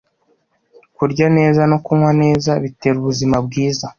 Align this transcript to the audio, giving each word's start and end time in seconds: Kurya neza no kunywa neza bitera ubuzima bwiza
Kurya 0.95 1.27
neza 1.37 1.61
no 1.71 1.77
kunywa 1.85 2.11
neza 2.21 2.51
bitera 2.63 2.95
ubuzima 2.99 3.35
bwiza 3.45 3.85